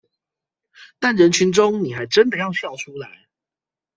[0.97, 3.27] 但人群中你還真的要笑出來